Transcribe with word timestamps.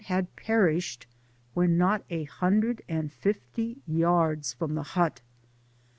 had 0.05 0.35
perished 0.35 1.05
when 1.53 1.77
not 1.77 2.03
a 2.09 2.23
hundred 2.23 2.81
and 2.89 3.13
fifty 3.13 3.83
yards 3.87 4.51
from 4.51 4.73
the 4.73 4.81
hut. 4.97 5.21